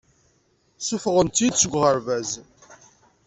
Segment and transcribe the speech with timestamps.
[0.79, 2.31] Ssufɣen-tt-id seg uɣerbaz.